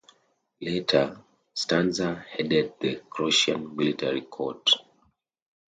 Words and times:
Later, 0.61 1.21
Stanzer 1.55 2.25
headed 2.25 2.73
the 2.79 2.95
Croatian 3.07 3.75
Military 3.75 4.21
court. 4.21 4.67